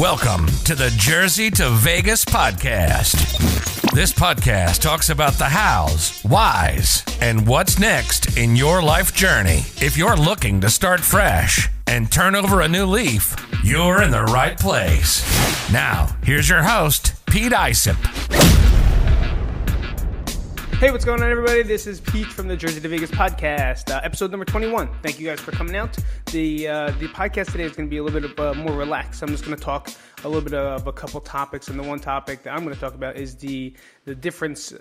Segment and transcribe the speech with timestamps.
[0.00, 3.12] Welcome to the Jersey to Vegas podcast.
[3.92, 9.60] This podcast talks about the hows, whys, and what's next in your life journey.
[9.80, 14.24] If you're looking to start fresh and turn over a new leaf, you're in the
[14.24, 15.22] right place.
[15.72, 18.53] Now, here's your host, Pete Isip.
[20.84, 21.62] Hey, what's going on, everybody?
[21.62, 24.90] This is Pete from the Jersey to Vegas podcast, uh, episode number 21.
[25.02, 25.96] Thank you guys for coming out.
[26.26, 28.76] The uh, the podcast today is going to be a little bit of, uh, more
[28.76, 29.22] relaxed.
[29.22, 29.90] I'm just going to talk
[30.24, 32.80] a little bit of a couple topics, and the one topic that I'm going to
[32.82, 33.72] talk about is the
[34.04, 34.74] the difference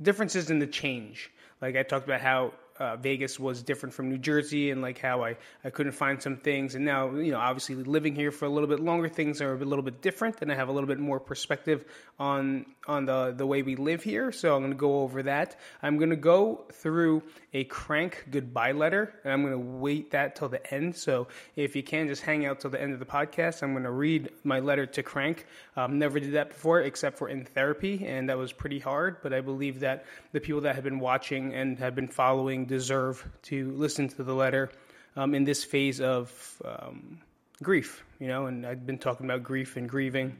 [0.00, 1.32] differences in the change.
[1.60, 5.24] Like I talked about how uh, Vegas was different from New Jersey and like how
[5.24, 6.74] I, I couldn't find some things.
[6.74, 9.64] And now, you know, obviously living here for a little bit longer, things are a
[9.64, 11.84] little bit different and I have a little bit more perspective
[12.18, 14.32] on, on the, the way we live here.
[14.32, 15.56] So I'm going to go over that.
[15.82, 20.34] I'm going to go through a Krank goodbye letter and I'm going to wait that
[20.34, 20.96] till the end.
[20.96, 23.84] So if you can just hang out till the end of the podcast, I'm going
[23.84, 25.44] to read my letter to Krank.
[25.76, 28.06] Um, never did that before except for in therapy.
[28.06, 31.52] And that was pretty hard, but I believe that the people that have been watching
[31.54, 34.70] and have been following deserve to listen to the letter
[35.14, 37.20] um, in this phase of um,
[37.62, 40.36] grief, you know, and I've been talking about grief and grieving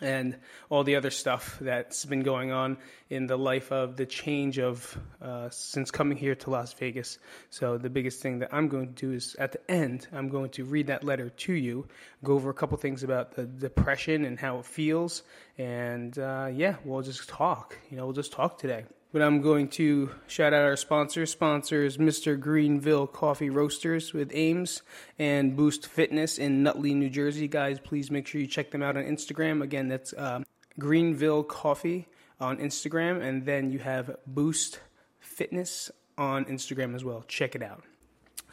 [0.00, 0.36] and
[0.70, 2.78] all the other stuff that's been going on
[3.10, 7.18] in the life of the change of uh, since coming here to Las Vegas.
[7.50, 10.50] So the biggest thing that I'm going to do is at the end, I'm going
[10.50, 11.86] to read that letter to you,
[12.24, 15.22] go over a couple things about the depression and how it feels,
[15.58, 17.78] and uh, yeah, we'll just talk.
[17.90, 21.24] You know, we'll just talk today but I'm going to shout out our sponsor.
[21.24, 22.38] Sponsors Mr.
[22.38, 24.82] Greenville Coffee Roasters with Ames
[25.20, 27.46] and Boost Fitness in Nutley, New Jersey.
[27.46, 29.62] Guys, please make sure you check them out on Instagram.
[29.62, 30.42] Again, that's uh,
[30.80, 32.08] Greenville Coffee
[32.40, 34.80] on Instagram, and then you have Boost
[35.20, 37.24] Fitness on Instagram as well.
[37.28, 37.84] Check it out.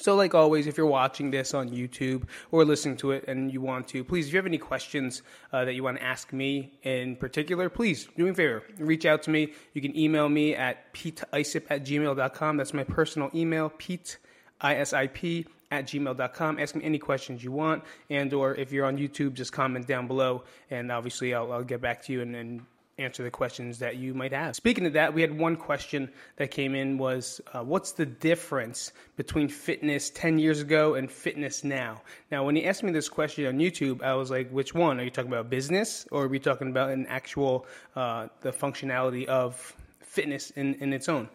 [0.02, 3.61] So, like always, if you're watching this on YouTube or listening to it and you
[3.61, 5.21] want to, please, if you have any questions
[5.53, 8.63] uh, that you want to ask me in particular, please do me a favor.
[8.79, 9.53] Reach out to me.
[9.75, 12.57] You can email me at peteisip at gmail.com.
[12.57, 14.17] That's my personal email, pete,
[14.59, 16.59] I-S-I-P, at gmail.com.
[16.59, 17.83] Ask me any questions you want.
[18.09, 20.45] And or if you're on YouTube, just comment down below.
[20.72, 22.62] And obviously, I'll, I'll get back to you and, and
[23.03, 24.56] answer the questions that you might have.
[24.56, 28.91] Speaking of that, we had one question that came in was uh, what's the difference
[29.17, 32.01] between fitness 10 years ago and fitness now?
[32.31, 35.00] Now, when he asked me this question on YouTube, I was like, which one?
[35.00, 39.25] Are you talking about business or are we talking about an actual, uh, the functionality
[39.25, 41.29] of fitness in, in its own?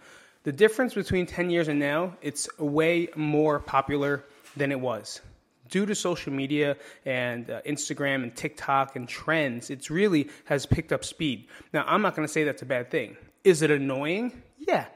[0.44, 4.24] The difference between 10 years and now, it's way more popular
[4.56, 5.20] than it was
[5.68, 10.92] due to social media and uh, Instagram and TikTok and trends, it's really has picked
[10.92, 11.48] up speed.
[11.72, 13.16] Now, I'm not going to say that's a bad thing.
[13.44, 14.42] Is it annoying?
[14.58, 14.86] Yeah.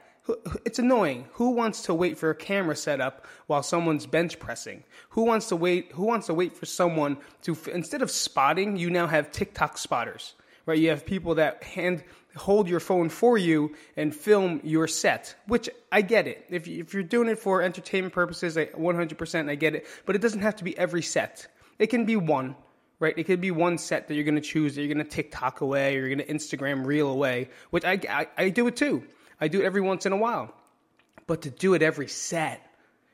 [0.65, 1.25] It's annoying.
[1.33, 4.83] Who wants to wait for a camera setup while someone's bench pressing?
[5.09, 5.91] Who wants to wait?
[5.93, 10.35] Who wants to wait for someone to instead of spotting, you now have TikTok spotters,
[10.65, 10.77] right?
[10.77, 12.03] You have people that hand
[12.35, 16.45] hold your phone for you and film your set, which I get it.
[16.49, 19.87] If, if you're doing it for entertainment purposes, I 100% I get it.
[20.05, 21.47] But it doesn't have to be every set.
[21.79, 22.55] It can be one,
[22.99, 23.13] right?
[23.17, 25.61] It could be one set that you're going to choose that you're going to TikTok
[25.61, 29.03] away or you're going to Instagram reel away, which I, I, I do it too.
[29.39, 30.53] I do it every once in a while.
[31.27, 32.65] But to do it every set,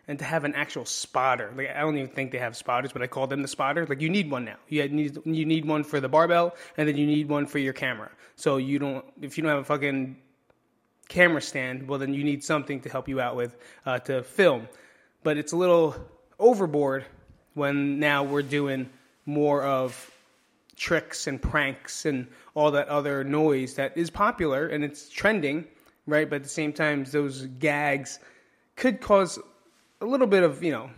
[0.07, 1.53] and to have an actual spotter.
[1.56, 3.85] Like I don't even think they have spotters, but I call them the spotter.
[3.85, 4.57] Like you need one now.
[4.69, 7.73] You need you need one for the barbell, and then you need one for your
[7.73, 8.09] camera.
[8.35, 10.18] So you don't if you don't have a fucking
[11.09, 14.68] camera stand, well then you need something to help you out with uh, to film.
[15.23, 15.95] But it's a little
[16.39, 17.06] overboard
[17.53, 18.89] when now we're doing
[19.25, 20.12] more of
[20.78, 25.66] tricks and pranks and all that other noise that is popular and it's trending,
[26.06, 26.29] right?
[26.29, 28.19] But at the same time, those gags
[28.75, 29.39] could cause
[30.02, 30.90] a little bit of you know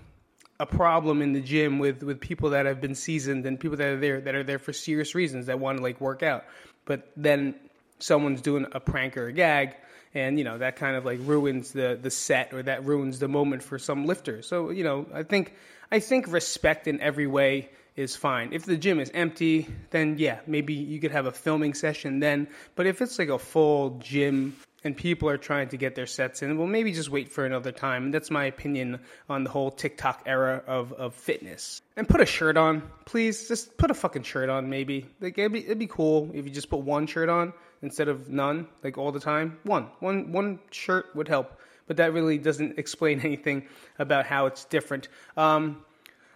[0.60, 3.88] a problem in the gym with with people that have been seasoned and people that
[3.88, 6.46] are there that are there for serious reasons that want to like work out.
[6.86, 7.56] But then
[8.00, 9.76] someone's doing a prank or a gag
[10.14, 13.28] and you know that kind of like ruins the the set or that ruins the
[13.28, 15.54] moment for some lifters so you know i think
[15.92, 18.54] i think respect in every way is fine.
[18.54, 22.48] If the gym is empty then yeah maybe you could have a filming session then.
[22.76, 26.42] But if it's like a full gym and people are trying to get their sets
[26.42, 28.12] in, well, maybe just wait for another time.
[28.12, 31.82] That's my opinion on the whole TikTok era of, of fitness.
[31.98, 33.48] And put a shirt on, please.
[33.48, 35.06] Just put a fucking shirt on, maybe.
[35.20, 38.30] Like it'd be it'd be cool if you just put one shirt on instead of
[38.30, 39.58] none, like all the time.
[39.64, 43.68] One, one, one shirt would help, but that really doesn't explain anything
[43.98, 45.08] about how it's different.
[45.36, 45.84] Um,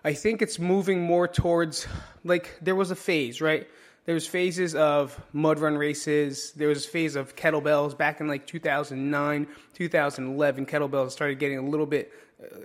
[0.05, 1.87] I think it's moving more towards
[2.25, 3.67] like there was a phase, right?
[4.05, 6.51] There was phases of mud run races.
[6.55, 10.65] There was a phase of kettlebells back in like 2009, 2011.
[10.65, 12.11] Kettlebells started getting a little bit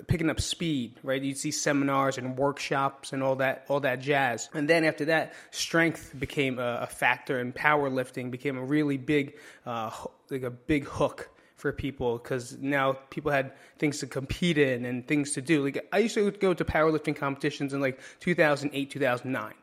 [0.06, 1.23] picking up speed, right?
[1.23, 4.49] You'd see seminars and workshops and all that, all that jazz.
[4.55, 9.37] And then after that, strength became a, a factor, and powerlifting became a really big,
[9.67, 9.91] uh,
[10.31, 15.06] like a big hook for people because now people had things to compete in and
[15.06, 15.64] things to do.
[15.64, 19.55] Like I used to go to powerlifting competitions in like 2008, 2009.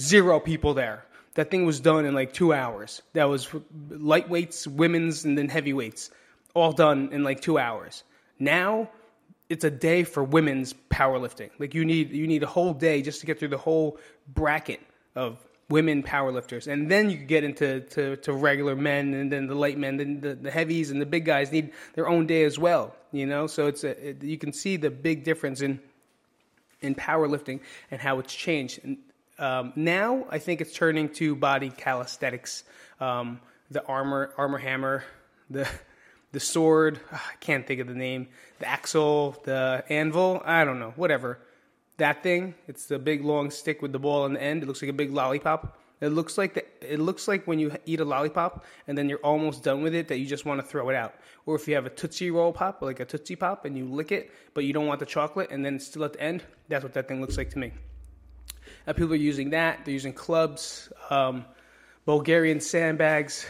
[0.00, 1.04] Zero people there.
[1.34, 3.02] That thing was done in like two hours.
[3.12, 3.48] That was
[3.90, 6.10] lightweights, women's, and then heavyweights,
[6.54, 8.04] all done in like two hours.
[8.38, 8.88] Now
[9.48, 11.50] it's a day for women's powerlifting.
[11.58, 13.98] Like you need you need a whole day just to get through the whole
[14.28, 14.80] bracket
[15.14, 15.38] of
[15.68, 19.78] women powerlifters, and then you get into to, to regular men, and then the light
[19.78, 22.94] men, then the, the heavies and the big guys need their own day as well.
[23.12, 25.80] You know, so it's a, it, you can see the big difference in
[26.80, 27.60] in powerlifting
[27.90, 28.80] and how it's changed.
[28.84, 28.98] And
[29.38, 32.64] um, now I think it's turning to body calisthenics,
[33.00, 33.40] um,
[33.70, 35.04] the armor armor hammer,
[35.50, 35.68] the
[36.32, 37.00] the sword.
[37.12, 38.28] Ah, I can't think of the name.
[38.58, 40.42] The axle, the anvil.
[40.44, 40.92] I don't know.
[40.96, 41.38] Whatever.
[41.96, 42.54] That thing.
[42.66, 44.62] It's the big long stick with the ball on the end.
[44.62, 45.78] It looks like a big lollipop.
[46.00, 49.20] It looks like the, it looks like when you eat a lollipop and then you're
[49.20, 51.14] almost done with it that you just want to throw it out.
[51.46, 54.10] Or if you have a Tootsie Roll pop, like a Tootsie Pop, and you lick
[54.10, 56.42] it, but you don't want the chocolate, and then it's still at the end.
[56.68, 57.72] That's what that thing looks like to me.
[58.86, 59.84] Uh, people are using that.
[59.84, 61.44] They're using clubs, um,
[62.04, 63.46] Bulgarian sandbags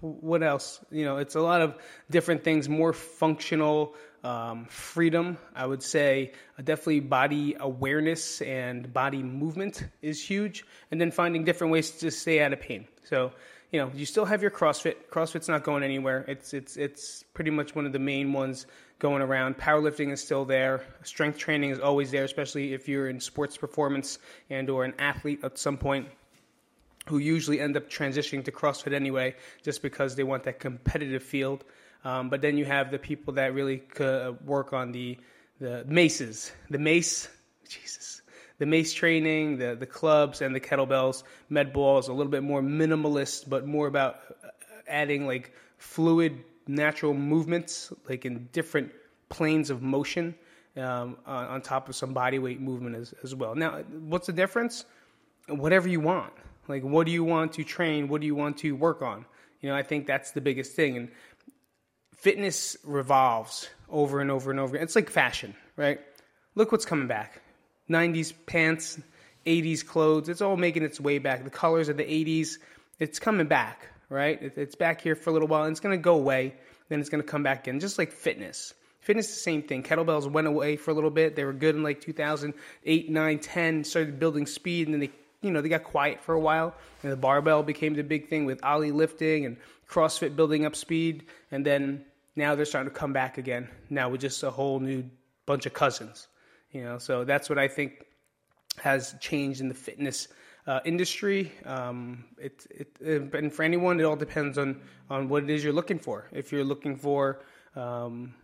[0.00, 0.80] what else?
[0.90, 1.76] You know, it's a lot of
[2.10, 3.94] different things, more functional
[4.24, 5.38] um, freedom.
[5.54, 11.44] I would say uh, definitely body awareness and body movement is huge, and then finding
[11.44, 12.86] different ways to stay out of pain.
[13.04, 13.32] So,
[13.70, 14.96] you know, you still have your CrossFit.
[15.10, 16.24] CrossFit's not going anywhere.
[16.26, 18.66] It's it's it's pretty much one of the main ones
[18.98, 19.58] going around.
[19.58, 20.84] Powerlifting is still there.
[21.02, 24.18] Strength training is always there, especially if you're in sports performance
[24.50, 26.08] and or an athlete at some point
[27.06, 31.64] who usually end up transitioning to CrossFit anyway, just because they want that competitive field.
[32.04, 33.82] Um, but then you have the people that really
[34.44, 35.18] work on the
[35.60, 37.28] the maces, the mace,
[37.68, 38.19] Jesus,
[38.60, 41.24] the mace training, the the clubs and the kettlebells.
[41.48, 44.48] Med ball is a little bit more minimalist, but more about uh,
[44.86, 48.92] adding like fluid, natural movements, like in different
[49.30, 50.34] planes of motion,
[50.76, 53.54] um, on, on top of some body weight movement as, as well.
[53.54, 53.78] Now,
[54.12, 54.84] what's the difference?
[55.48, 56.32] Whatever you want.
[56.68, 58.08] Like, what do you want to train?
[58.08, 59.24] What do you want to work on?
[59.62, 60.98] You know, I think that's the biggest thing.
[60.98, 61.08] And
[62.14, 64.76] fitness revolves over and over and over.
[64.76, 65.98] It's like fashion, right?
[66.54, 67.40] Look what's coming back
[67.90, 68.98] 90s pants,
[69.46, 70.28] 80s clothes.
[70.28, 71.44] It's all making its way back.
[71.44, 72.58] The colors of the 80s,
[72.98, 74.38] it's coming back, right?
[74.40, 76.54] It's back here for a little while and it's going to go away.
[76.88, 78.74] Then it's going to come back in, just like fitness.
[79.00, 79.82] Fitness is the same thing.
[79.82, 81.36] Kettlebells went away for a little bit.
[81.36, 85.10] They were good in like 2008, 9, 10, started building speed, and then they
[85.42, 88.44] you know, they got quiet for a while, and the barbell became the big thing
[88.44, 89.56] with Oly lifting and
[89.88, 92.04] CrossFit building up speed, and then
[92.36, 93.68] now they're starting to come back again.
[93.88, 95.04] Now with just a whole new
[95.46, 96.28] bunch of cousins,
[96.72, 96.98] you know.
[96.98, 98.04] So that's what I think
[98.78, 100.28] has changed in the fitness
[100.66, 101.52] uh, industry.
[101.64, 105.64] Um, it, it, it, and for anyone, it all depends on on what it is
[105.64, 106.28] you're looking for.
[106.32, 107.42] If you're looking for
[107.76, 108.34] um,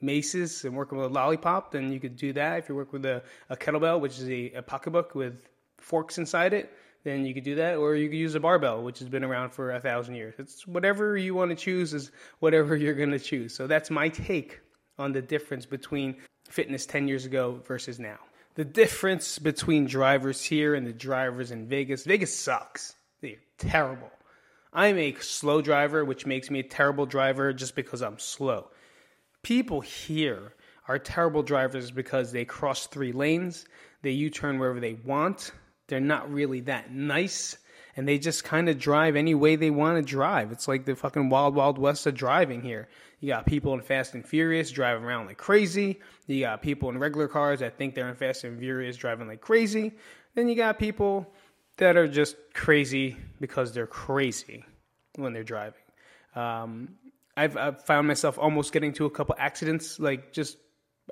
[0.00, 2.58] maces and working with a lollipop, then you could do that.
[2.58, 5.34] If you work with a, a kettlebell, which is a, a pocketbook with
[5.78, 6.72] forks inside it,
[7.04, 9.50] then you could do that, or you could use a barbell, which has been around
[9.50, 10.34] for a thousand years.
[10.38, 12.10] It's whatever you want to choose is
[12.40, 13.54] whatever you're going to choose.
[13.54, 14.60] So that's my take
[14.98, 16.16] on the difference between
[16.50, 18.18] fitness 10 years ago versus now.
[18.56, 22.04] The difference between drivers here and the drivers in Vegas.
[22.04, 22.94] Vegas sucks.
[23.20, 24.10] They're terrible.
[24.72, 28.68] I'm a slow driver, which makes me a terrible driver just because I'm slow.
[29.42, 30.54] People here
[30.88, 33.66] are terrible drivers because they cross three lanes,
[34.02, 35.52] they U turn wherever they want,
[35.86, 37.56] they're not really that nice
[37.96, 40.52] and they just kind of drive any way they want to drive.
[40.52, 42.88] It's like the fucking wild, wild west of driving here.
[43.20, 46.00] You got people in Fast and Furious driving around like crazy.
[46.26, 49.40] You got people in regular cars that think they're in Fast and Furious driving like
[49.40, 49.92] crazy.
[50.34, 51.32] Then you got people
[51.76, 54.64] that are just crazy because they're crazy
[55.16, 55.80] when they're driving.
[56.34, 56.96] Um,
[57.36, 60.56] I've, I've found myself almost getting to a couple accidents, like just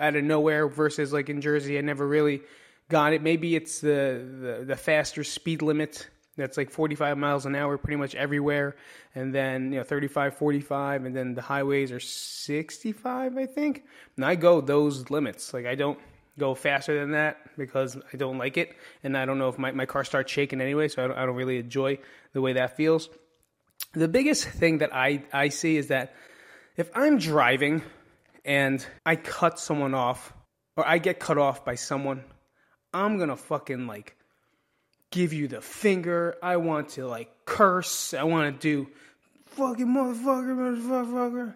[0.01, 2.43] out of nowhere, versus like in Jersey, I never really
[2.89, 3.23] got it.
[3.23, 6.09] Maybe it's the, the, the faster speed limit
[6.39, 8.77] that's like 45 miles an hour pretty much everywhere
[9.15, 13.85] and then you know 35 45 and then the highways are 65 i think.
[14.17, 15.53] And i go those limits.
[15.53, 15.99] Like i don't
[16.39, 19.73] go faster than that because i don't like it and i don't know if my,
[19.73, 21.99] my car starts shaking anyway so I don't, I don't really enjoy
[22.33, 23.09] the way that feels.
[23.93, 26.15] The biggest thing that I, I see is that
[26.77, 27.83] if i'm driving
[28.45, 30.33] and i cut someone off
[30.77, 32.23] or i get cut off by someone
[32.93, 34.17] I'm gonna fucking like
[35.11, 36.37] give you the finger.
[36.43, 38.15] I want to like curse.
[38.15, 38.91] I want to do
[39.47, 41.55] fucking motherfucker, motherfucker.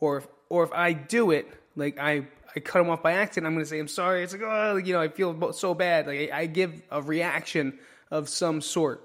[0.00, 3.52] Or if, or if I do it, like I I cut him off by accident,
[3.52, 4.22] I'm to say I'm sorry.
[4.22, 6.06] It's like oh, you know, I feel so bad.
[6.06, 7.78] Like I, I give a reaction
[8.10, 9.02] of some sort,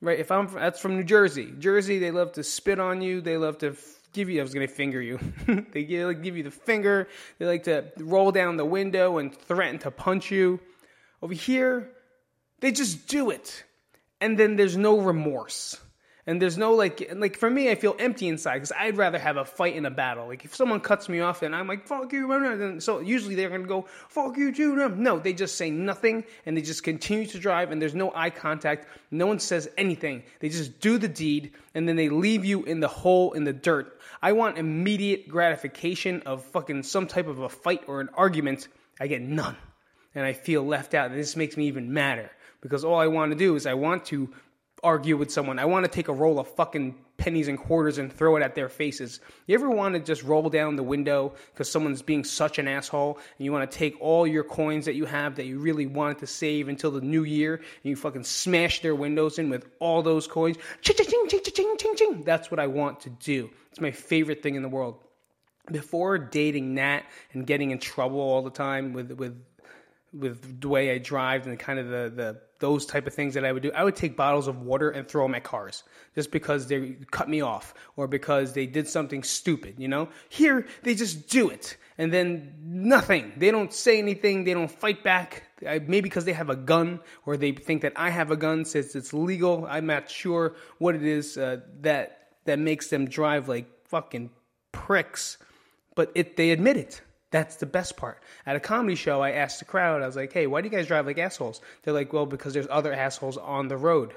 [0.00, 0.18] right?
[0.18, 3.20] If I'm that's from New Jersey, Jersey, they love to spit on you.
[3.20, 3.76] They love to
[4.12, 4.40] give you.
[4.40, 5.18] I was to finger you.
[5.72, 7.08] they give, give you the finger.
[7.38, 10.60] They like to roll down the window and threaten to punch you.
[11.22, 11.90] Over here,
[12.60, 13.64] they just do it,
[14.20, 15.78] and then there's no remorse.
[16.28, 19.36] And there's no like like for me i feel empty inside because i'd rather have
[19.36, 20.26] a fight in a battle.
[20.26, 23.62] Like if someone cuts me off and i'm like fuck you so usually they're gonna
[23.62, 27.70] go fuck you too no they just say nothing and they just continue to drive
[27.70, 28.88] and there's no eye contact.
[29.12, 30.24] No one says anything.
[30.40, 33.52] They just do the deed and then they leave you in the hole in the
[33.52, 34.00] dirt.
[34.20, 38.66] I want immediate gratification of fucking some type of a fight or an argument.
[38.98, 39.56] I get none.
[40.12, 41.10] And i feel left out.
[41.10, 44.04] And this makes me even madder because all i want to do is i want
[44.04, 44.28] to
[44.82, 45.58] argue with someone.
[45.58, 48.54] I want to take a roll of fucking pennies and quarters and throw it at
[48.54, 49.20] their faces.
[49.46, 53.18] You ever want to just roll down the window because someone's being such an asshole
[53.38, 56.18] and you want to take all your coins that you have that you really wanted
[56.18, 60.02] to save until the new year and you fucking smash their windows in with all
[60.02, 60.56] those coins?
[60.82, 62.22] Ching, ching, ching, ching, ching.
[62.22, 63.50] That's what I want to do.
[63.70, 65.02] It's my favorite thing in the world.
[65.72, 69.42] Before dating Nat and getting in trouble all the time with with
[70.12, 73.44] with the way I drive and kind of the, the those type of things that
[73.44, 73.72] I would do.
[73.72, 75.84] I would take bottles of water and throw them at cars
[76.14, 80.08] just because they cut me off or because they did something stupid, you know?
[80.28, 83.32] Here, they just do it and then nothing.
[83.36, 85.44] They don't say anything, they don't fight back.
[85.62, 88.94] Maybe because they have a gun or they think that I have a gun since
[88.94, 89.66] it's legal.
[89.68, 94.30] I'm not sure what it is uh, that that makes them drive like fucking
[94.72, 95.38] pricks,
[95.94, 97.00] but it they admit it.
[97.30, 98.22] That's the best part.
[98.46, 100.76] At a comedy show, I asked the crowd, I was like, hey, why do you
[100.76, 101.60] guys drive like assholes?
[101.82, 104.14] They're like, well, because there's other assholes on the road.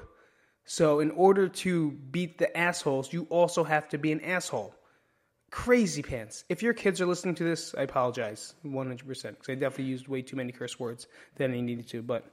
[0.64, 4.74] So, in order to beat the assholes, you also have to be an asshole.
[5.50, 6.44] Crazy pants.
[6.48, 10.22] If your kids are listening to this, I apologize 100% because I definitely used way
[10.22, 12.02] too many curse words than I needed to.
[12.02, 12.24] But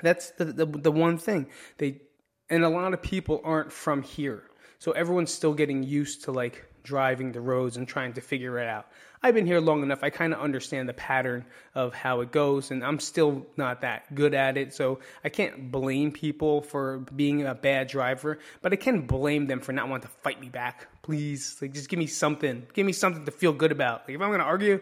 [0.00, 1.48] that's the, the, the one thing.
[1.76, 2.00] They
[2.48, 4.44] And a lot of people aren't from here.
[4.78, 8.66] So, everyone's still getting used to like driving the roads and trying to figure it
[8.66, 8.86] out.
[9.24, 10.02] I've been here long enough.
[10.02, 11.44] I kind of understand the pattern
[11.76, 14.74] of how it goes, and I'm still not that good at it.
[14.74, 19.60] So I can't blame people for being a bad driver, but I can blame them
[19.60, 20.88] for not wanting to fight me back.
[21.02, 22.66] Please, like, just give me something.
[22.74, 24.08] Give me something to feel good about.
[24.08, 24.80] Like, if I'm gonna argue,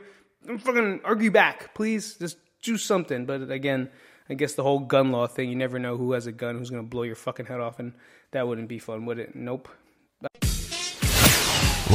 [0.49, 1.75] I'm fucking argue back.
[1.75, 3.27] Please, just do something.
[3.27, 3.91] But again,
[4.31, 6.71] I guess the whole gun law thing, you never know who has a gun who's
[6.71, 7.93] gonna blow your fucking head off, and
[8.31, 9.35] that wouldn't be fun, would it?
[9.35, 9.69] Nope.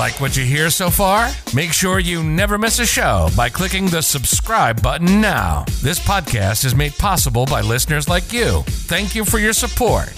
[0.05, 1.31] Like what you hear so far?
[1.55, 5.65] Make sure you never miss a show by clicking the subscribe button now.
[5.81, 8.62] This podcast is made possible by listeners like you.
[8.67, 10.13] Thank you for your support.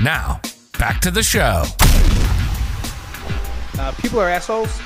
[0.00, 0.40] Now,
[0.78, 1.64] back to the show.
[3.80, 4.80] Uh, people are assholes.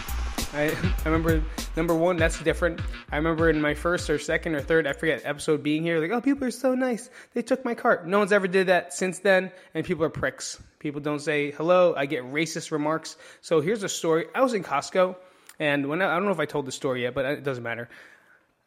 [0.54, 1.44] I, I remember
[1.76, 2.80] number one, that's different.
[3.12, 6.12] I remember in my first or second or third, I forget, episode being here, like,
[6.12, 7.10] oh, people are so nice.
[7.34, 8.06] They took my cart.
[8.06, 10.62] No one's ever did that since then, and people are pricks.
[10.86, 11.96] People don't say hello.
[11.96, 13.16] I get racist remarks.
[13.40, 14.26] So here's a story.
[14.32, 15.16] I was in Costco,
[15.58, 17.64] and when I, I don't know if I told the story yet, but it doesn't
[17.64, 17.88] matter.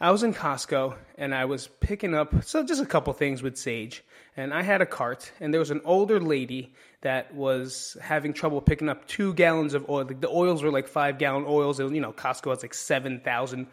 [0.01, 3.55] I was in Costco and I was picking up so just a couple things with
[3.55, 4.03] Sage,
[4.35, 8.59] and I had a cart, and there was an older lady that was having trouble
[8.59, 10.03] picking up two gallons of oil.
[10.03, 13.67] The oils were like five gallon oils, and you know Costco has like seven thousand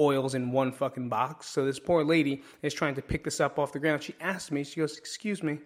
[0.00, 1.46] oils in one fucking box.
[1.46, 4.02] So this poor lady is trying to pick this up off the ground.
[4.02, 5.60] She asked me, she goes, "Excuse me,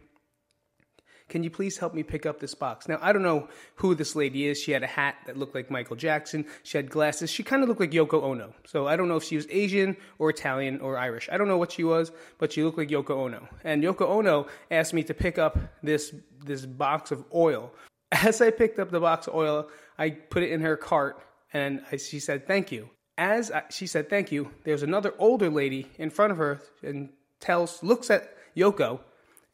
[1.29, 2.87] can you please help me pick up this box?
[2.87, 4.61] Now, I don't know who this lady is.
[4.61, 6.47] She had a hat that looked like Michael Jackson.
[6.63, 7.31] She had glasses.
[7.31, 8.55] She kind of looked like Yoko Ono.
[8.65, 11.29] So I don't know if she was Asian or Italian or Irish.
[11.31, 13.49] I don't know what she was, but she looked like Yoko Ono.
[13.65, 16.15] And Yoko Ono asked me to pick up this,
[16.45, 17.73] this box of oil.
[18.13, 19.69] As I picked up the box of oil,
[19.99, 21.21] I put it in her cart
[21.53, 22.89] and I, she said, Thank you.
[23.19, 27.09] As I, she said, Thank you, there's another older lady in front of her and
[27.41, 29.01] tells, looks at Yoko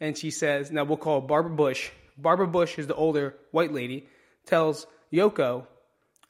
[0.03, 1.91] and she says, now we'll call Barbara Bush.
[2.19, 4.09] Barbara Bush is the older white lady,
[4.45, 5.65] tells Yoko,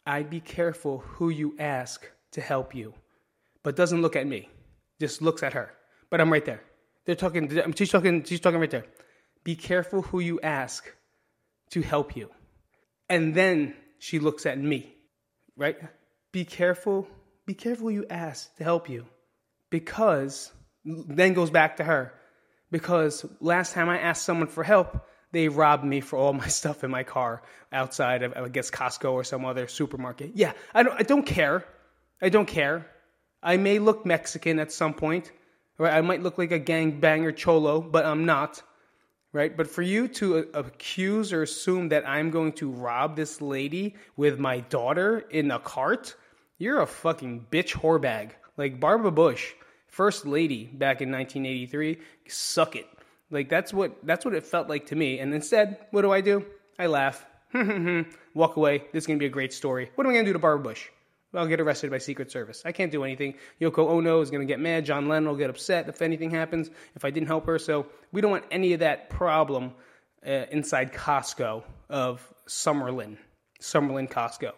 [0.07, 2.93] I'd be careful who you ask to help you,
[3.63, 4.51] but doesn't look at me,
[5.01, 5.73] just looks at her.
[6.11, 6.61] But I'm right there.
[7.07, 8.85] They're talking, she's talking, she's talking right there.
[9.43, 10.85] Be careful who you ask
[11.71, 12.29] to help you.
[13.09, 14.95] And then she looks at me,
[15.57, 15.79] right?
[16.31, 17.09] Be careful,
[17.47, 19.07] be careful who you ask to help you.
[19.71, 20.53] Because,
[20.85, 22.13] then goes back to her
[22.73, 26.83] because last time I asked someone for help, they robbed me for all my stuff
[26.83, 30.33] in my car outside of, I guess, Costco or some other supermarket.
[30.35, 31.65] Yeah, I don't, I don't care.
[32.21, 32.87] I don't care.
[33.43, 35.31] I may look Mexican at some point,
[35.79, 35.95] right?
[35.95, 38.63] I might look like a gangbanger cholo, but I'm not,
[39.33, 39.57] right?
[39.57, 44.39] But for you to accuse or assume that I'm going to rob this lady with
[44.39, 46.15] my daughter in a cart,
[46.59, 48.37] you're a fucking bitch whore bag.
[48.57, 49.53] Like Barbara Bush,
[49.93, 52.87] first lady back in 1983, suck it.
[53.31, 55.21] Like that's what that's what it felt like to me.
[55.21, 56.45] And instead, what do I do?
[56.79, 57.25] I laugh,
[58.35, 58.85] walk away.
[58.93, 59.91] This is gonna be a great story.
[59.95, 60.89] What am I gonna do to Barbara Bush?
[61.35, 62.63] I'll get arrested by Secret Service.
[62.65, 63.35] I can't do anything.
[63.61, 64.85] Yoko Ono is going to get mad.
[64.85, 67.59] John Lennon will get upset if anything happens, if I didn't help her.
[67.59, 69.73] So we don't want any of that problem
[70.27, 73.17] uh, inside Costco of Summerlin,
[73.61, 74.53] Summerlin Costco,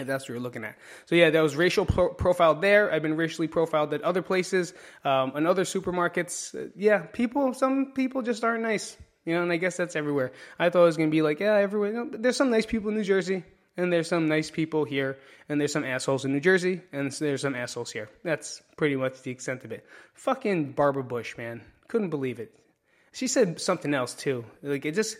[0.00, 0.76] if that's what you're looking at.
[1.06, 2.92] So yeah, that was racial pro- profiled there.
[2.92, 6.54] I've been racially profiled at other places, um, and other supermarkets.
[6.54, 8.96] Uh, yeah, people, some people just aren't nice.
[9.24, 10.32] You know, and I guess that's everywhere.
[10.58, 11.92] I thought it was to be like, yeah, everywhere.
[11.92, 13.44] You know, there's some nice people in New Jersey
[13.76, 17.42] and there's some nice people here, and there's some assholes in New Jersey, and there's
[17.42, 18.08] some assholes here.
[18.24, 19.86] That's pretty much the extent of it.
[20.14, 21.62] Fucking Barbara Bush, man.
[21.88, 22.54] Couldn't believe it.
[23.12, 24.44] She said something else too.
[24.62, 25.16] Like it just,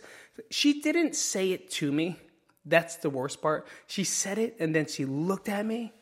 [0.49, 2.17] she didn't say it to me.
[2.65, 3.67] That's the worst part.
[3.87, 5.93] She said it, and then she looked at me,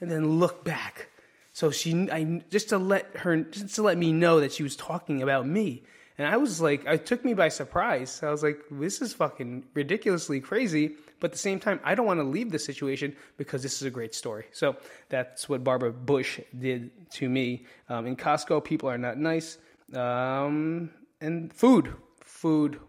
[0.00, 1.08] and then looked back.
[1.52, 4.76] So she, I just to let her, just to let me know that she was
[4.76, 5.82] talking about me.
[6.16, 8.20] And I was like, it took me by surprise.
[8.22, 10.96] I was like, this is fucking ridiculously crazy.
[11.20, 13.82] But at the same time, I don't want to leave the situation because this is
[13.82, 14.46] a great story.
[14.52, 14.76] So
[15.08, 17.66] that's what Barbara Bush did to me.
[17.88, 19.58] Um, in Costco, people are not nice.
[19.94, 22.80] Um, and food, food,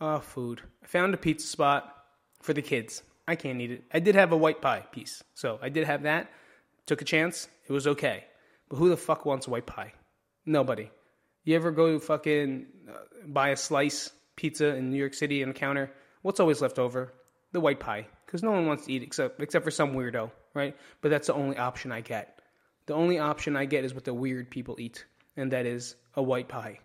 [0.00, 0.62] uh, food.
[0.82, 1.92] I found a pizza spot
[2.42, 3.02] for the kids.
[3.28, 3.84] I can't eat it.
[3.92, 6.30] I did have a white pie piece, so I did have that.
[6.86, 7.48] Took a chance.
[7.68, 8.24] It was okay.
[8.68, 9.92] But who the fuck wants a white pie?
[10.44, 10.90] Nobody.
[11.44, 15.54] You ever go fucking uh, buy a slice pizza in New York City on the
[15.54, 15.90] counter?
[16.22, 17.12] What's always left over?
[17.52, 20.76] The white pie, because no one wants to eat except except for some weirdo, right?
[21.00, 22.40] But that's the only option I get.
[22.86, 25.04] The only option I get is what the weird people eat,
[25.36, 26.80] and that is a white pie.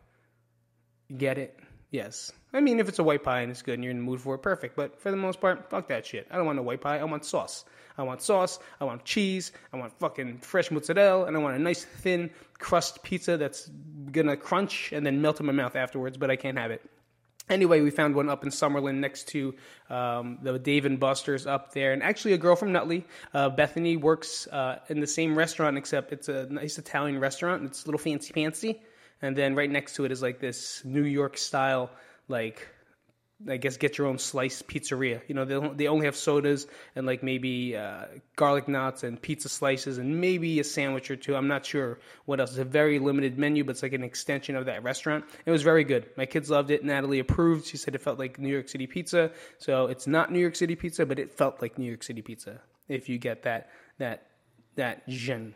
[1.15, 1.59] Get it?
[1.91, 2.31] Yes.
[2.53, 4.21] I mean, if it's a white pie and it's good and you're in the mood
[4.21, 4.77] for it, perfect.
[4.77, 6.25] But for the most part, fuck that shit.
[6.31, 6.99] I don't want a white pie.
[6.99, 7.65] I want sauce.
[7.97, 8.59] I want sauce.
[8.79, 9.51] I want cheese.
[9.73, 13.69] I want fucking fresh mozzarella, and I want a nice thin crust pizza that's
[14.11, 16.17] gonna crunch and then melt in my mouth afterwards.
[16.17, 16.81] But I can't have it.
[17.49, 19.53] Anyway, we found one up in Summerlin next to
[19.89, 23.97] um, the Dave and Buster's up there, and actually a girl from Nutley, uh, Bethany,
[23.97, 27.65] works uh, in the same restaurant, except it's a nice Italian restaurant.
[27.65, 28.81] It's a little fancy fancy,
[29.21, 31.89] and then right next to it is like this New York style
[32.27, 32.67] like
[33.49, 35.21] I guess get your own slice pizzeria.
[35.27, 38.05] You know, they they only have sodas and like maybe uh,
[38.35, 41.35] garlic knots and pizza slices and maybe a sandwich or two.
[41.35, 42.51] I'm not sure what else.
[42.51, 45.25] It's a very limited menu, but it's like an extension of that restaurant.
[45.45, 46.09] It was very good.
[46.17, 46.83] My kids loved it.
[46.83, 47.65] Natalie approved.
[47.65, 49.31] She said it felt like New York City pizza.
[49.57, 52.61] So it's not New York City pizza, but it felt like New York City pizza.
[52.87, 54.27] If you get that that
[54.75, 55.55] that gen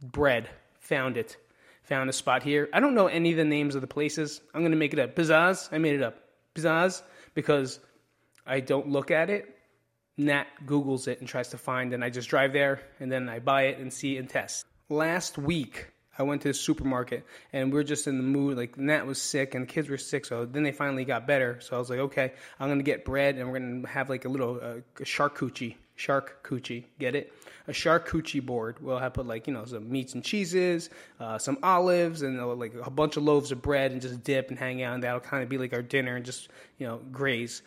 [0.00, 1.36] bread, found it.
[1.84, 2.68] Found a spot here.
[2.72, 4.40] I don't know any of the names of the places.
[4.54, 5.14] I'm gonna make it up.
[5.14, 5.68] Pizzazz.
[5.72, 6.16] I made it up.
[6.54, 7.02] Pizzazz
[7.34, 7.80] because
[8.46, 9.56] I don't look at it.
[10.16, 13.38] Nat Googles it and tries to find, and I just drive there and then I
[13.38, 14.64] buy it and see and test.
[14.88, 18.56] Last week, I went to the supermarket and we are just in the mood.
[18.56, 21.58] Like Nat was sick and the kids were sick, so then they finally got better.
[21.60, 24.28] So I was like, okay, I'm gonna get bread and we're gonna have like a
[24.28, 27.32] little uh, charcuterie, charcuterie, get it?
[27.68, 28.76] A charcuterie board.
[28.80, 32.46] We'll have put like you know some meats and cheeses, uh, some olives, and uh,
[32.54, 34.94] like a bunch of loaves of bread, and just dip and hang out.
[34.94, 37.62] And that'll kind of be like our dinner and just you know graze.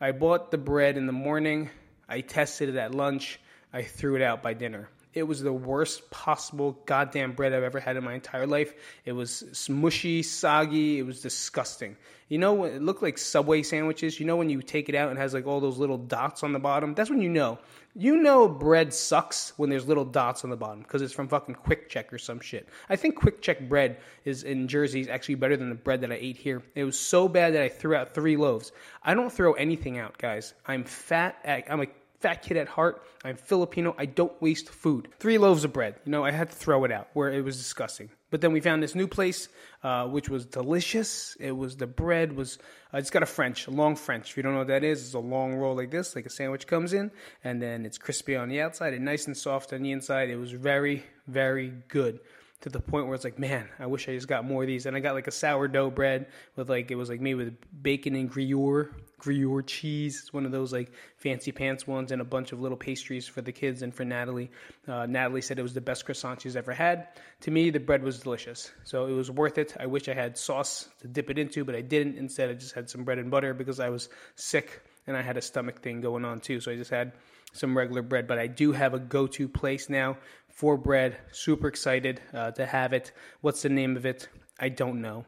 [0.00, 1.70] I bought the bread in the morning.
[2.08, 3.40] I tested it at lunch.
[3.72, 4.88] I threw it out by dinner.
[5.16, 8.74] It was the worst possible goddamn bread I've ever had in my entire life.
[9.06, 10.98] It was smushy, soggy.
[10.98, 11.96] It was disgusting.
[12.28, 14.20] You know, it looked like Subway sandwiches.
[14.20, 16.42] You know when you take it out and it has like all those little dots
[16.42, 16.92] on the bottom?
[16.92, 17.58] That's when you know.
[17.94, 21.54] You know bread sucks when there's little dots on the bottom because it's from fucking
[21.54, 22.68] QuickChek or some shit.
[22.90, 26.16] I think QuickChek bread is in Jersey is actually better than the bread that I
[26.16, 26.62] ate here.
[26.74, 28.72] It was so bad that I threw out three loaves.
[29.02, 30.52] I don't throw anything out, guys.
[30.66, 31.38] I'm fat.
[31.70, 31.86] I'm a
[32.20, 33.02] fat kid at heart.
[33.24, 33.94] I'm Filipino.
[33.98, 35.08] I don't waste food.
[35.18, 35.96] Three loaves of bread.
[36.04, 38.10] You know, I had to throw it out where it was disgusting.
[38.30, 39.48] But then we found this new place,
[39.82, 41.36] uh, which was delicious.
[41.38, 42.58] It was the bread was
[42.92, 44.30] uh, it's got a French, a long French.
[44.30, 46.30] If you don't know what that is, it's a long roll like this, like a
[46.30, 47.10] sandwich comes in,
[47.44, 50.28] and then it's crispy on the outside and nice and soft on the inside.
[50.28, 52.20] It was very, very good
[52.62, 54.86] to the point where it's like, man, I wish I just got more of these.
[54.86, 58.14] And I got like a sourdough bread with like it was like made with bacon
[58.14, 60.20] and Gruyere, Gruyere cheese.
[60.22, 63.42] It's one of those like fancy pants ones, and a bunch of little pastries for
[63.42, 64.50] the kids and for Natalie.
[64.88, 67.08] Uh, Natalie said it was the best croissant she's ever had.
[67.42, 69.76] To me, the bread was delicious, so it was worth it.
[69.78, 72.16] I wish I had sauce to dip it into, but I didn't.
[72.16, 75.36] Instead, I just had some bread and butter because I was sick and I had
[75.36, 76.60] a stomach thing going on too.
[76.60, 77.12] So I just had
[77.52, 78.26] some regular bread.
[78.26, 80.16] But I do have a go-to place now
[80.56, 81.18] for bread.
[81.32, 83.12] Super excited uh, to have it.
[83.42, 84.26] What's the name of it?
[84.58, 85.26] I don't know.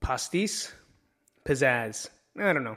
[0.00, 0.72] Pastis?
[1.44, 2.08] Pizzazz.
[2.38, 2.76] I don't know.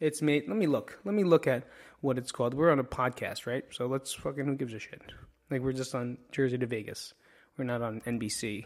[0.00, 0.48] It's made.
[0.48, 0.98] Let me look.
[1.04, 1.64] Let me look at
[2.00, 2.54] what it's called.
[2.54, 3.64] We're on a podcast, right?
[3.70, 4.46] So let's fucking.
[4.46, 5.02] Who gives a shit?
[5.50, 7.12] Like we're just on Jersey to Vegas.
[7.58, 8.64] We're not on NBC.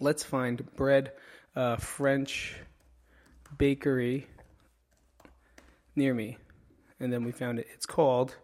[0.00, 1.12] Let's find bread,
[1.56, 2.56] uh, French
[3.56, 4.26] bakery
[5.96, 6.36] near me.
[7.00, 7.68] And then we found it.
[7.72, 8.36] It's called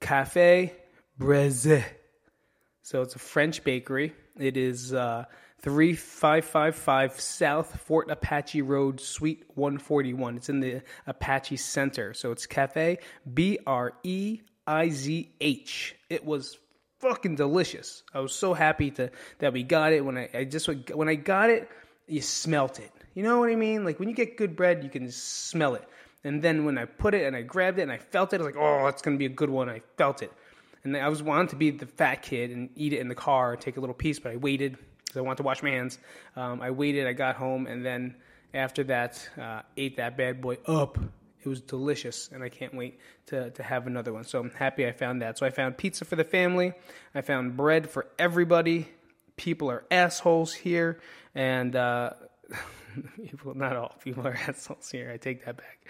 [0.00, 0.72] Cafe
[1.20, 1.84] Breizh.
[2.86, 4.12] So it's a French bakery.
[4.38, 5.24] It is uh,
[5.62, 10.36] 3555 South Fort Apache Road, Suite 141.
[10.36, 12.14] It's in the Apache Center.
[12.14, 12.98] So it's Cafe
[13.34, 15.96] B R E I Z H.
[16.08, 16.58] It was
[17.00, 18.04] fucking delicious.
[18.14, 20.04] I was so happy to that we got it.
[20.04, 21.68] When I, I just when I got it,
[22.06, 22.92] you smelt it.
[23.14, 23.84] You know what I mean?
[23.84, 25.88] Like when you get good bread, you can smell it.
[26.22, 28.44] And then when I put it and I grabbed it and I felt it, I
[28.44, 29.68] was like, oh, that's gonna be a good one.
[29.68, 30.30] I felt it.
[30.86, 33.56] And I was wanting to be the fat kid and eat it in the car
[33.56, 35.98] take a little piece, but I waited because I wanted to wash my hands.
[36.36, 37.08] Um, I waited.
[37.08, 38.14] I got home, and then
[38.54, 40.96] after that, uh, ate that bad boy up.
[41.42, 44.22] It was delicious, and I can't wait to, to have another one.
[44.22, 45.38] So I'm happy I found that.
[45.38, 46.72] So I found pizza for the family.
[47.16, 48.86] I found bread for everybody.
[49.34, 51.00] People are assholes here,
[51.34, 52.10] and uh,
[53.24, 55.10] people not all people are assholes here.
[55.12, 55.88] I take that back.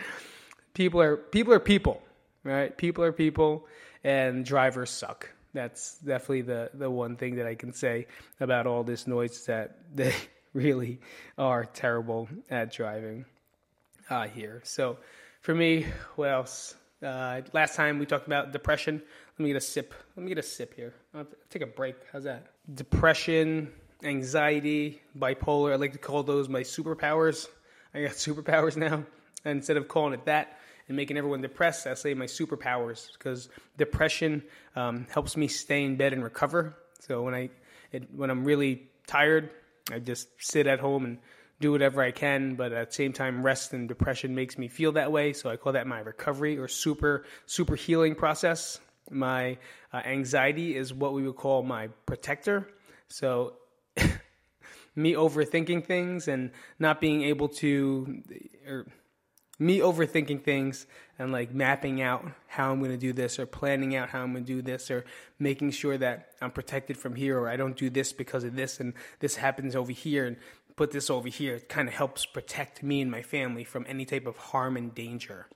[0.72, 2.02] People are people are people,
[2.44, 2.74] right?
[2.74, 3.66] People are people
[4.06, 5.28] and drivers suck.
[5.52, 8.06] That's definitely the, the one thing that I can say
[8.38, 10.14] about all this noise that they
[10.52, 11.00] really
[11.36, 13.24] are terrible at driving
[14.08, 14.62] uh, here.
[14.64, 14.98] So
[15.42, 16.76] for me, what else?
[17.02, 19.02] Uh, last time we talked about depression.
[19.38, 19.92] Let me get a sip.
[20.16, 20.94] Let me get a sip here.
[21.12, 21.96] I'll take a break.
[22.12, 22.46] How's that?
[22.72, 23.72] Depression,
[24.04, 25.72] anxiety, bipolar.
[25.72, 27.48] I like to call those my superpowers.
[27.92, 29.04] I got superpowers now.
[29.44, 30.58] And instead of calling it that,
[30.88, 34.42] and making everyone depressed, I say my superpowers because depression
[34.76, 36.76] um, helps me stay in bed and recover.
[37.00, 37.50] So when I
[37.92, 39.50] it, when I'm really tired,
[39.90, 41.18] I just sit at home and
[41.60, 44.92] do whatever I can, but at the same time, rest and depression makes me feel
[44.92, 45.32] that way.
[45.32, 48.78] So I call that my recovery or super super healing process.
[49.10, 49.58] My
[49.92, 52.68] uh, anxiety is what we would call my protector.
[53.08, 53.54] So
[54.96, 58.22] me overthinking things and not being able to
[58.66, 58.86] or
[59.58, 60.86] me overthinking things
[61.18, 64.32] and like mapping out how I'm going to do this or planning out how I'm
[64.32, 65.04] going to do this or
[65.38, 68.80] making sure that I'm protected from here or I don't do this because of this
[68.80, 70.36] and this happens over here and
[70.76, 71.56] put this over here.
[71.56, 74.94] It kind of helps protect me and my family from any type of harm and
[74.94, 75.46] danger.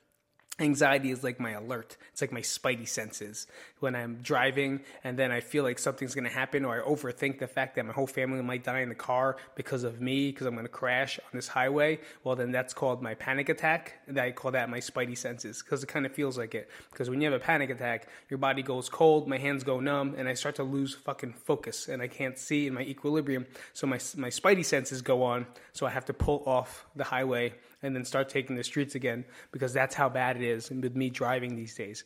[0.60, 1.96] Anxiety is like my alert.
[2.12, 3.46] It's like my spidey senses.
[3.78, 7.38] When I'm driving and then I feel like something's going to happen or I overthink
[7.38, 10.46] the fact that my whole family might die in the car because of me, because
[10.46, 13.94] I'm going to crash on this highway, well, then that's called my panic attack.
[14.06, 16.68] And I call that my spidey senses because it kind of feels like it.
[16.92, 20.14] Because when you have a panic attack, your body goes cold, my hands go numb,
[20.18, 23.46] and I start to lose fucking focus and I can't see in my equilibrium.
[23.72, 25.46] So my, my spidey senses go on.
[25.72, 29.24] So I have to pull off the highway and then start taking the streets again
[29.52, 32.04] because that's how bad it is with me driving these days.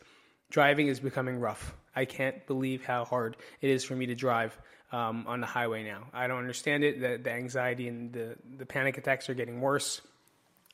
[0.50, 1.74] Driving is becoming rough.
[1.96, 4.56] I can't believe how hard it is for me to drive
[4.92, 6.04] um, on the highway now.
[6.12, 7.00] I don't understand it.
[7.00, 10.00] The, the anxiety and the, the panic attacks are getting worse.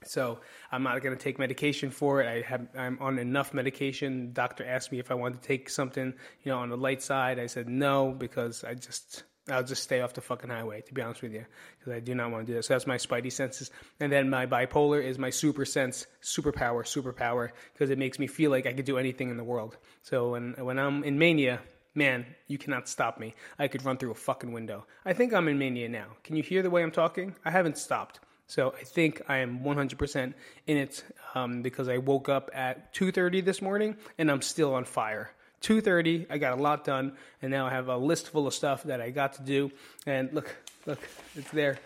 [0.05, 0.41] So
[0.73, 2.27] I'm not going to take medication for it.
[2.27, 4.33] I have I'm on enough medication.
[4.33, 7.39] Doctor asked me if I wanted to take something, you know, on the light side.
[7.39, 11.03] I said no because I just I'll just stay off the fucking highway, to be
[11.03, 11.45] honest with you,
[11.79, 12.65] because I do not want to do that.
[12.65, 13.71] So that's my spidey senses.
[13.99, 18.51] And then my bipolar is my super sense, superpower, superpower, because it makes me feel
[18.51, 19.77] like I could do anything in the world.
[20.03, 21.61] So when, when I'm in mania,
[21.95, 23.35] man, you cannot stop me.
[23.59, 24.87] I could run through a fucking window.
[25.05, 26.07] I think I'm in mania now.
[26.25, 27.35] Can you hear the way I'm talking?
[27.45, 28.21] I haven't stopped.
[28.47, 30.35] So I think I am 100%
[30.67, 31.05] in it
[31.37, 35.31] um, because I woke up at 2:30 this morning and I'm still on fire.
[35.63, 38.83] 2.30 i got a lot done and now i have a list full of stuff
[38.85, 39.71] that i got to do.
[40.07, 41.01] And look look
[41.37, 41.79] it's there.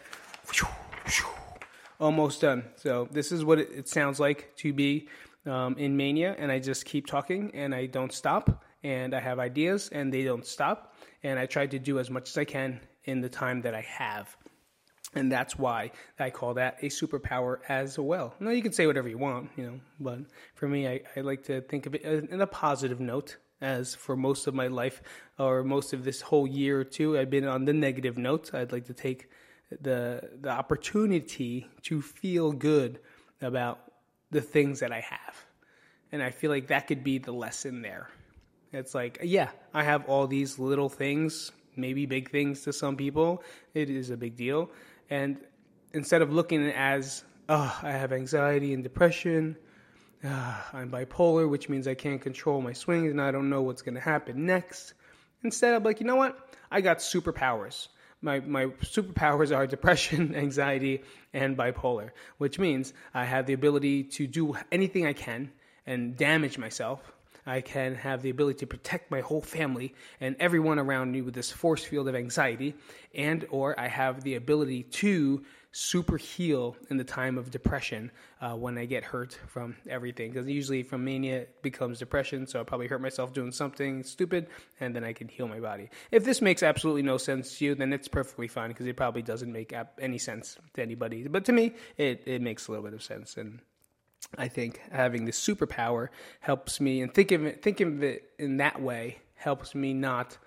[2.00, 2.64] Almost done.
[2.76, 5.08] So this is what it, sounds like to be
[5.46, 9.38] um, in mania and i just keep talking and i don't stop and i have
[9.38, 12.80] ideas and they don't stop and i try to do as much as i can
[13.04, 14.36] in the time that i have.
[15.14, 18.34] And that's why I call that a superpower as well.
[18.40, 20.20] Now you can say whatever you want, you know, but
[20.54, 24.14] for me, I, I like to think of it in a positive note as for
[24.16, 25.02] most of my life
[25.38, 28.54] or most of this whole year or two I've been on the negative note.
[28.54, 29.28] I'd like to take
[29.80, 33.00] the the opportunity to feel good
[33.40, 33.78] about
[34.30, 35.46] the things that I have.
[36.12, 38.10] And I feel like that could be the lesson there.
[38.72, 43.42] It's like, yeah, I have all these little things, maybe big things to some people.
[43.72, 44.70] It is a big deal.
[45.10, 45.38] And
[45.92, 49.56] instead of looking as, oh, I have anxiety and depression,
[50.24, 53.82] ah, I'm bipolar, which means I can't control my swings and I don't know what's
[53.82, 54.94] going to happen next.
[55.42, 56.38] Instead, I'm like, you know what?
[56.70, 57.88] I got superpowers.
[58.22, 64.26] My, my superpowers are depression, anxiety, and bipolar, which means I have the ability to
[64.26, 65.52] do anything I can
[65.86, 67.12] and damage myself
[67.46, 71.34] I can have the ability to protect my whole family and everyone around me with
[71.34, 72.74] this force field of anxiety,
[73.14, 75.44] and or I have the ability to
[75.76, 78.08] super heal in the time of depression
[78.40, 80.30] uh, when I get hurt from everything.
[80.30, 84.46] Because usually from mania becomes depression, so I'll probably hurt myself doing something stupid,
[84.78, 85.90] and then I can heal my body.
[86.12, 89.22] If this makes absolutely no sense to you, then it's perfectly fine because it probably
[89.22, 91.26] doesn't make any sense to anybody.
[91.26, 93.36] But to me, it, it makes a little bit of sense.
[93.36, 93.58] And
[94.38, 96.08] I think having this superpower
[96.38, 100.38] helps me, and think of it, think of it in that way helps me not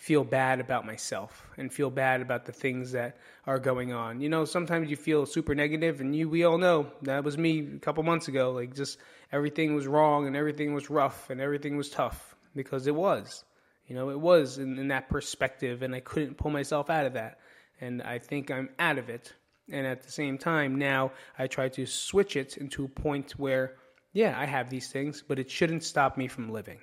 [0.00, 4.18] feel bad about myself and feel bad about the things that are going on.
[4.22, 7.68] You know, sometimes you feel super negative and you we all know that was me
[7.76, 8.96] a couple months ago like just
[9.30, 13.44] everything was wrong and everything was rough and everything was tough because it was.
[13.88, 17.12] You know, it was in, in that perspective and I couldn't pull myself out of
[17.12, 17.38] that.
[17.78, 19.34] And I think I'm out of it.
[19.70, 23.76] And at the same time, now I try to switch it into a point where
[24.14, 26.78] yeah, I have these things, but it shouldn't stop me from living.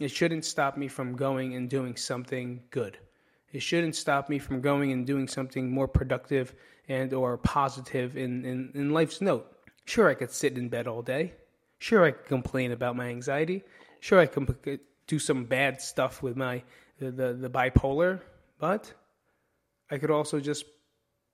[0.00, 2.98] It shouldn't stop me from going and doing something good.
[3.52, 6.54] It shouldn't stop me from going and doing something more productive
[6.88, 9.46] and or positive in, in, in life's note.
[9.84, 11.34] Sure, I could sit in bed all day.
[11.78, 13.62] Sure, I could complain about my anxiety.
[14.00, 16.62] Sure, I could do some bad stuff with my
[16.98, 18.20] the, the, the bipolar,
[18.58, 18.92] but
[19.90, 20.64] I could also just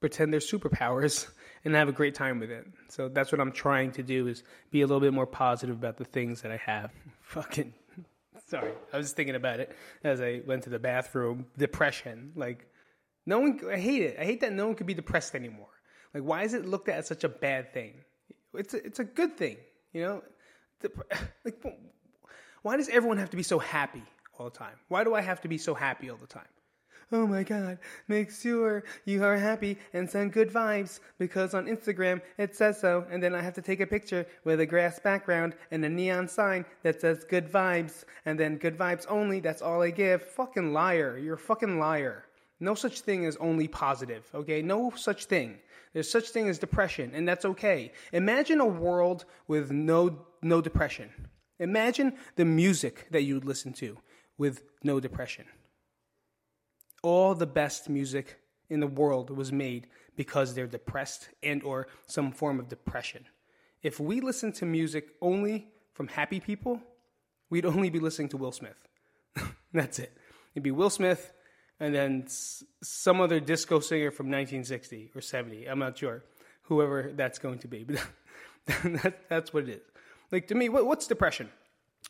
[0.01, 1.29] pretend they're superpowers
[1.65, 2.67] and have a great time with it.
[2.89, 5.97] So that's what I'm trying to do is be a little bit more positive about
[5.97, 6.91] the things that I have.
[7.21, 7.73] Fucking
[8.51, 9.71] Sorry, I was thinking about it
[10.03, 11.47] as I went to the bathroom.
[11.57, 12.67] Depression, like
[13.25, 13.61] no one.
[13.71, 14.17] I hate it.
[14.19, 15.69] I hate that no one could be depressed anymore.
[16.13, 17.95] Like, why is it looked at as such a bad thing?
[18.53, 19.57] It's a, it's a good thing,
[19.93, 20.23] you know.
[21.45, 21.63] Like,
[22.63, 24.03] why does everyone have to be so happy
[24.37, 24.75] all the time?
[24.89, 26.49] Why do I have to be so happy all the time?
[27.13, 32.21] Oh my god, make sure you are happy and send good vibes because on Instagram
[32.39, 33.07] it says so.
[33.11, 36.29] And then I have to take a picture with a grass background and a neon
[36.29, 39.41] sign that says good vibes and then good vibes only.
[39.41, 40.23] That's all I give.
[40.23, 41.19] Fucking liar.
[41.19, 42.25] You're a fucking liar.
[42.61, 44.61] No such thing as only positive, okay?
[44.61, 45.59] No such thing.
[45.93, 47.93] There's such thing as depression, and that's okay.
[48.13, 51.11] Imagine a world with no no depression.
[51.59, 53.99] Imagine the music that you would listen to
[54.39, 55.45] with no depression
[57.03, 59.87] all the best music in the world was made
[60.17, 63.25] because they're depressed and or some form of depression.
[63.83, 66.81] If we listen to music only from happy people,
[67.49, 68.77] we'd only be listening to Will Smith.
[69.73, 70.13] That's it.
[70.55, 71.33] It'd be Will Smith
[71.79, 72.27] and then
[72.83, 75.67] some other disco singer from 1960 or 70.
[75.67, 76.23] I'm not sure.
[76.65, 77.87] Whoever that's going to be.
[78.67, 79.81] But that's what it is.
[80.31, 81.49] Like to me, what's depression?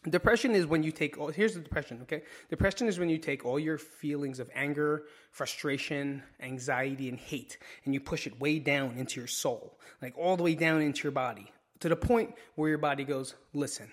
[0.08, 2.22] Depression is when you take all, here's the depression, okay?
[2.48, 7.92] Depression is when you take all your feelings of anger, frustration, anxiety, and hate, and
[7.92, 11.12] you push it way down into your soul, like all the way down into your
[11.12, 13.90] body, to the point where your body goes, listen,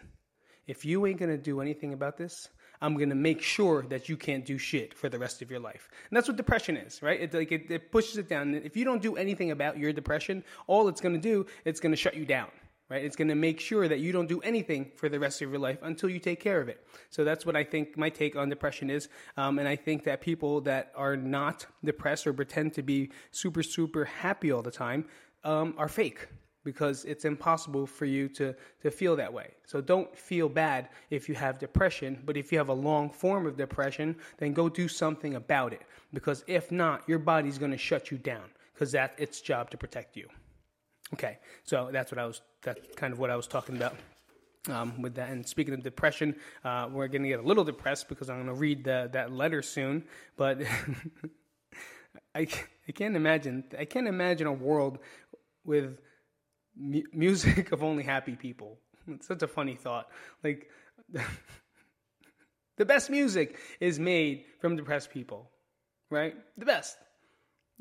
[0.65, 2.47] if you ain't gonna do anything about this,
[2.81, 5.89] I'm gonna make sure that you can't do shit for the rest of your life.
[6.09, 7.19] And that's what depression is, right?
[7.19, 8.53] It like it, it pushes it down.
[8.53, 12.15] If you don't do anything about your depression, all it's gonna do, it's gonna shut
[12.15, 12.47] you down
[12.89, 13.03] right?
[13.03, 15.59] It's going to make sure that you don't do anything for the rest of your
[15.59, 16.85] life until you take care of it.
[17.09, 19.09] So that's what I think my take on depression is.
[19.35, 23.63] Um, and I think that people that are not depressed or pretend to be super,
[23.63, 25.05] super happy all the time
[25.43, 26.27] um, are fake
[26.63, 29.51] because it's impossible for you to, to feel that way.
[29.65, 33.45] So don't feel bad if you have depression, but if you have a long form
[33.45, 35.83] of depression, then go do something about it.
[36.13, 39.77] Because if not, your body's going to shut you down because that's its job to
[39.77, 40.27] protect you.
[41.13, 42.41] Okay, so that's what I was.
[42.63, 43.95] That's kind of what I was talking about
[44.69, 45.29] um, with that.
[45.29, 48.47] And speaking of depression, uh, we're going to get a little depressed because I'm going
[48.47, 50.03] to read the, that letter soon.
[50.35, 50.61] But
[52.35, 52.47] I,
[52.87, 53.63] I can't imagine.
[53.77, 54.99] I can't imagine a world
[55.63, 55.97] with
[56.75, 58.79] mu- music of only happy people.
[59.07, 60.09] It's such a funny thought.
[60.43, 60.69] Like
[62.77, 65.49] the best music is made from depressed people,
[66.09, 66.35] right?
[66.57, 66.97] The best.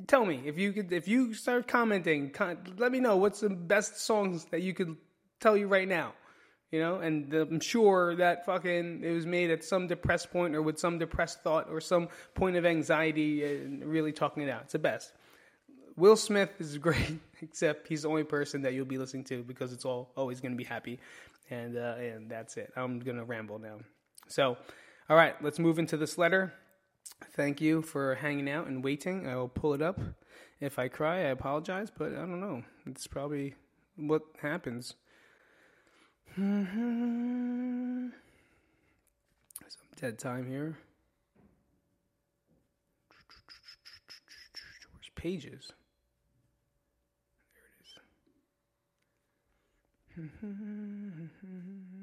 [0.06, 2.34] Tell me if you could, if you start commenting,
[2.76, 4.96] let me know what's the best songs that you could
[5.40, 6.12] tell you right now.
[6.70, 10.60] You know, and I'm sure that fucking it was made at some depressed point or
[10.60, 14.62] with some depressed thought or some point of anxiety and really talking it out.
[14.64, 15.12] It's the best.
[15.96, 19.72] Will Smith is great, except he's the only person that you'll be listening to because
[19.72, 20.98] it's all always going to be happy,
[21.50, 22.72] and uh, and that's it.
[22.76, 23.78] I'm gonna ramble now.
[24.28, 24.56] So,
[25.08, 26.52] all right, let's move into this letter.
[27.32, 29.28] Thank you for hanging out and waiting.
[29.28, 30.00] I will pull it up.
[30.60, 32.62] If I cry, I apologize, but I don't know.
[32.86, 33.54] It's probably
[33.96, 34.94] what happens.
[36.36, 38.10] Some
[39.96, 40.78] dead time here.
[44.92, 45.72] Where's pages?
[50.16, 51.90] There it is.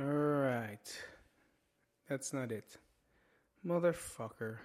[0.00, 0.98] Alright.
[2.08, 2.78] That's not it.
[3.66, 4.56] Motherfucker.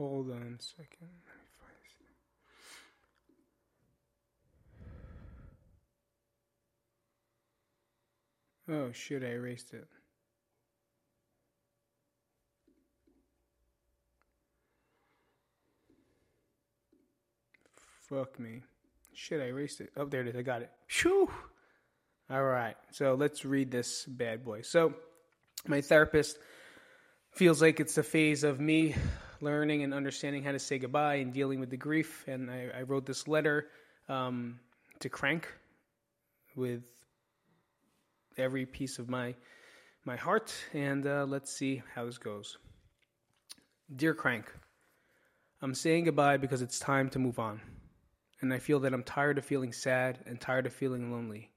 [0.00, 1.10] Hold on a second.
[8.66, 9.86] Oh shit, I erased it.
[18.08, 18.62] Fuck me.
[19.12, 19.90] Shit, I erased it.
[19.98, 20.36] Oh, there it is.
[20.36, 20.70] I got it.
[20.86, 21.28] Shoo!
[22.30, 22.76] All right.
[22.92, 24.62] So let's read this bad boy.
[24.62, 24.94] So,
[25.66, 26.38] my therapist
[27.32, 28.94] feels like it's a phase of me
[29.40, 32.24] learning and understanding how to say goodbye and dealing with the grief.
[32.26, 33.68] And I, I wrote this letter
[34.08, 34.60] um,
[35.00, 35.44] to Krank
[36.56, 36.82] with
[38.36, 39.34] every piece of my
[40.06, 42.56] my heart, and uh, let's see how this goes.
[43.94, 44.46] Dear Krank,
[45.60, 47.60] I'm saying goodbye because it's time to move on,
[48.40, 51.50] and I feel that I'm tired of feeling sad and tired of feeling lonely.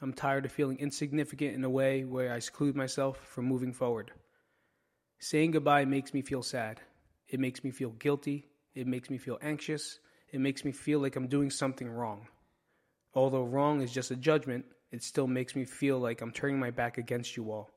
[0.00, 4.12] I'm tired of feeling insignificant in a way where I seclude myself from moving forward.
[5.18, 6.80] Saying goodbye makes me feel sad.
[7.28, 8.46] It makes me feel guilty.
[8.74, 9.98] It makes me feel anxious.
[10.32, 12.28] It makes me feel like I'm doing something wrong.
[13.14, 16.70] Although wrong is just a judgment, it still makes me feel like I'm turning my
[16.70, 17.70] back against you all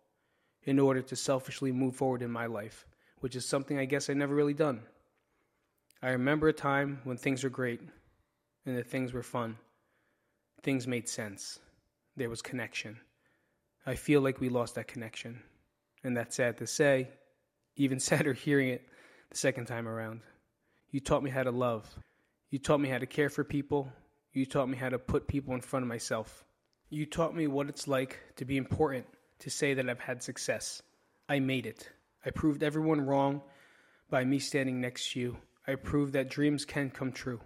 [0.63, 2.85] in order to selfishly move forward in my life,
[3.19, 4.81] which is something I guess I never really done.
[6.01, 7.81] I remember a time when things were great
[8.65, 9.57] and that things were fun.
[10.61, 11.59] Things made sense.
[12.15, 12.99] There was connection.
[13.85, 15.41] I feel like we lost that connection.
[16.03, 17.09] And that's sad to say,
[17.75, 18.87] even sadder hearing it
[19.29, 20.21] the second time around.
[20.91, 21.87] You taught me how to love.
[22.49, 23.91] You taught me how to care for people.
[24.33, 26.45] You taught me how to put people in front of myself.
[26.89, 29.05] You taught me what it's like to be important,
[29.39, 30.81] to say that I've had success.
[31.27, 31.89] I made it.
[32.25, 33.41] I proved everyone wrong
[34.09, 35.37] by me standing next to you.
[35.67, 37.41] I proved that dreams can come true,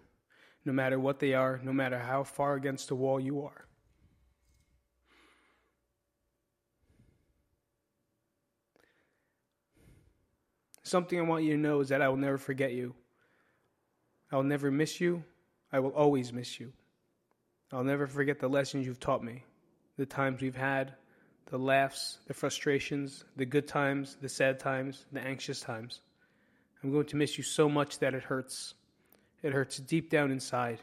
[0.63, 3.65] no matter what they are, no matter how far against the wall you are.
[10.91, 12.93] Something I want you to know is that I will never forget you.
[14.29, 15.23] I will never miss you.
[15.71, 16.73] I will always miss you.
[17.71, 19.45] I'll never forget the lessons you've taught me,
[19.95, 20.91] the times we've had,
[21.45, 26.01] the laughs, the frustrations, the good times, the sad times, the anxious times.
[26.83, 28.73] I'm going to miss you so much that it hurts.
[29.43, 30.79] It hurts deep down inside.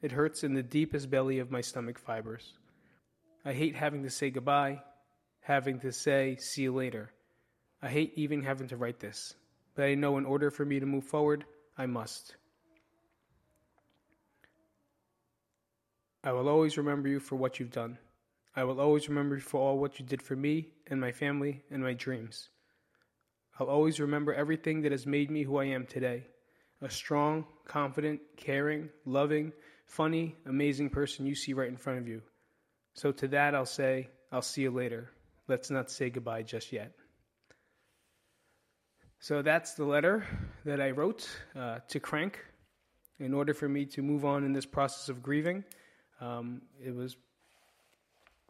[0.00, 2.54] It hurts in the deepest belly of my stomach fibers.
[3.44, 4.80] I hate having to say goodbye,
[5.40, 7.10] having to say, see you later.
[7.82, 9.34] I hate even having to write this,
[9.74, 11.44] but I know in order for me to move forward,
[11.76, 12.36] I must.
[16.24, 17.98] I will always remember you for what you've done.
[18.56, 21.62] I will always remember you for all what you did for me and my family
[21.70, 22.48] and my dreams.
[23.60, 26.24] I'll always remember everything that has made me who I am today
[26.82, 29.50] a strong, confident, caring, loving,
[29.86, 32.20] funny, amazing person you see right in front of you.
[32.94, 35.10] So, to that, I'll say, I'll see you later.
[35.48, 36.92] Let's not say goodbye just yet.
[39.26, 40.24] So, that's the letter
[40.64, 42.34] that I wrote uh, to Krank
[43.18, 45.64] in order for me to move on in this process of grieving.
[46.20, 47.16] Um, it was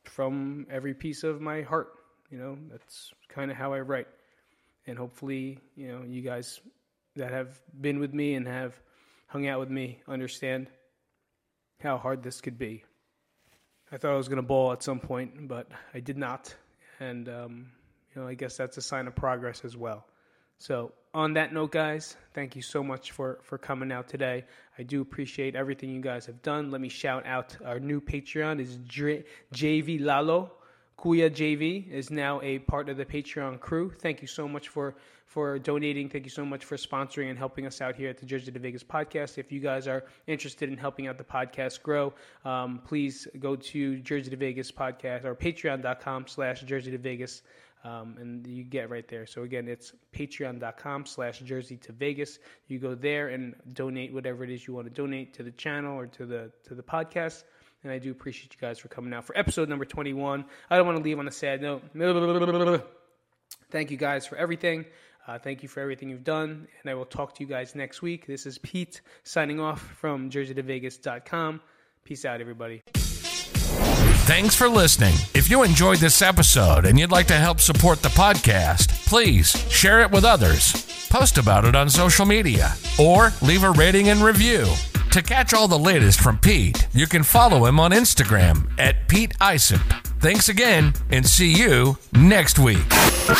[0.04, 1.88] from every piece of my heart.
[2.30, 4.06] You know, that's kind of how I write.
[4.86, 6.60] And hopefully, you know, you guys
[7.14, 8.78] that have been with me and have
[9.28, 10.66] hung out with me understand
[11.80, 12.84] how hard this could be.
[13.90, 16.54] I thought I was going to bawl at some point, but I did not.
[17.00, 17.66] And, um,
[18.14, 20.04] you know, I guess that's a sign of progress as well.
[20.58, 24.44] So, on that note, guys, thank you so much for, for coming out today.
[24.78, 26.70] I do appreciate everything you guys have done.
[26.70, 30.52] Let me shout out our new Patreon is JV Lalo.
[30.98, 33.92] Kuya JV is now a part of the Patreon crew.
[34.00, 34.94] Thank you so much for
[35.26, 36.08] for donating.
[36.08, 38.58] Thank you so much for sponsoring and helping us out here at the Jersey to
[38.58, 39.38] Vegas podcast.
[39.38, 42.14] If you guys are interested in helping out the podcast grow,
[42.44, 47.42] um, please go to Jersey to Vegas podcast or patreon.com slash Jersey to Vegas
[47.84, 49.26] um, and you get right there.
[49.26, 52.38] So again, it's patreon.com slash jersey to Vegas.
[52.68, 55.96] You go there and donate whatever it is you want to donate to the channel
[55.98, 57.44] or to the to the podcast.
[57.82, 60.44] And I do appreciate you guys for coming out for episode number 21.
[60.70, 61.82] I don't want to leave on a sad note.
[63.70, 64.86] Thank you guys for everything.
[65.26, 66.68] Uh, thank you for everything you've done.
[66.82, 68.26] And I will talk to you guys next week.
[68.26, 71.60] This is Pete signing off from jerseytovegas.com.
[72.04, 72.82] Peace out, everybody.
[74.26, 75.14] Thanks for listening.
[75.34, 80.00] If you enjoyed this episode and you'd like to help support the podcast, please share
[80.00, 80.72] it with others,
[81.08, 84.66] post about it on social media, or leave a rating and review.
[85.12, 89.32] To catch all the latest from Pete, you can follow him on Instagram at Pete
[89.40, 89.80] Isop.
[90.20, 92.88] Thanks again, and see you next week.
[92.88, 93.34] Bye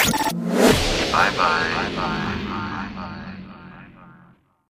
[1.12, 1.32] bye.
[1.36, 2.25] Bye bye.